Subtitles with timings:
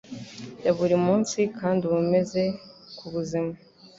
[0.65, 2.41] ya buri munsi, kandi aba meza
[2.97, 3.53] ku buzima